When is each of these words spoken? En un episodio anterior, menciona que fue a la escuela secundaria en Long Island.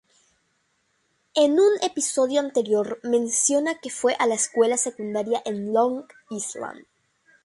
En 1.35 1.59
un 1.59 1.73
episodio 1.83 2.39
anterior, 2.39 2.99
menciona 3.03 3.77
que 3.77 3.91
fue 3.91 4.15
a 4.17 4.25
la 4.25 4.33
escuela 4.33 4.75
secundaria 4.75 5.43
en 5.45 5.71
Long 5.71 6.05
Island. 6.31 6.87